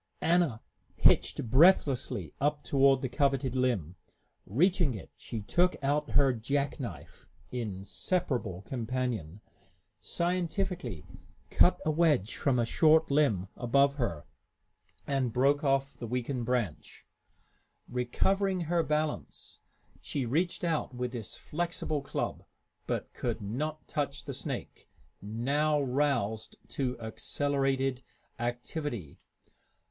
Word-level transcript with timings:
Anna 0.21 0.63
hitched 0.95 1.47
breathlessly 1.51 2.33
up 2.41 2.63
toward 2.63 3.03
the 3.03 3.07
coveted 3.07 3.55
limb. 3.55 3.97
Reaching 4.47 4.95
it, 4.95 5.11
she 5.15 5.41
took 5.41 5.75
out 5.83 6.09
her 6.09 6.33
jack 6.33 6.79
knife, 6.79 7.27
inseparable 7.51 8.63
companion, 8.63 9.41
scientifically 9.99 11.05
cut 11.51 11.79
a 11.85 11.91
wedge 11.91 12.35
from 12.35 12.57
a 12.57 12.65
short 12.65 13.11
limb 13.11 13.47
above 13.55 13.93
her, 13.97 14.25
and 15.05 15.31
broke 15.31 15.63
off 15.63 15.95
the 15.97 16.07
weakened 16.07 16.45
branch. 16.47 17.05
Recovering 17.87 18.61
her 18.61 18.81
balance, 18.81 19.59
she 20.01 20.25
reached 20.25 20.63
out 20.63 20.95
with 20.95 21.11
this 21.11 21.35
flexible 21.37 22.01
club, 22.01 22.43
but 22.87 23.13
could 23.13 23.39
not 23.39 23.87
touch 23.87 24.25
the 24.25 24.33
snake, 24.33 24.89
now 25.21 25.79
roused 25.79 26.57
to 26.69 26.99
accelerated 26.99 28.01
activity. 28.39 29.19